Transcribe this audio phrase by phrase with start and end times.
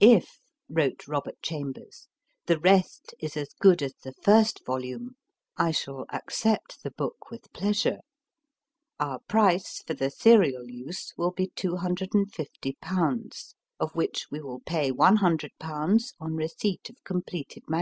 [0.00, 2.06] If, wrote Robert Chambers,
[2.44, 5.16] the rest is as good as the first volume,
[5.56, 8.00] I shall ac cept the book with pleasure.
[9.00, 16.10] Our price for the serial use will be 25<D/., of which we will pay ioo/.
[16.20, 17.80] on receipt of com pleted MS.